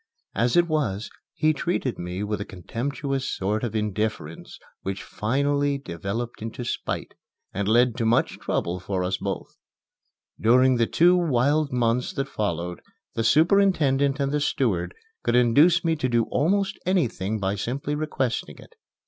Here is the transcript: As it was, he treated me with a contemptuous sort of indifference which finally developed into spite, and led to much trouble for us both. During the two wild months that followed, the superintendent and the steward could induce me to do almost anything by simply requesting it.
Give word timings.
As 0.33 0.57
it 0.57 0.67
was, 0.67 1.11
he 1.35 1.53
treated 1.53 1.99
me 1.99 2.23
with 2.23 2.41
a 2.41 2.43
contemptuous 2.43 3.29
sort 3.29 3.63
of 3.63 3.75
indifference 3.75 4.57
which 4.81 5.03
finally 5.03 5.77
developed 5.77 6.41
into 6.41 6.65
spite, 6.65 7.13
and 7.53 7.67
led 7.67 7.95
to 7.97 8.05
much 8.07 8.39
trouble 8.39 8.79
for 8.79 9.03
us 9.03 9.17
both. 9.17 9.59
During 10.39 10.77
the 10.77 10.87
two 10.87 11.15
wild 11.15 11.71
months 11.71 12.13
that 12.13 12.27
followed, 12.27 12.81
the 13.13 13.23
superintendent 13.23 14.19
and 14.19 14.31
the 14.31 14.41
steward 14.41 14.95
could 15.21 15.35
induce 15.35 15.85
me 15.85 15.95
to 15.97 16.09
do 16.09 16.23
almost 16.31 16.79
anything 16.83 17.39
by 17.39 17.53
simply 17.53 17.93
requesting 17.93 18.57
it. 18.57 18.73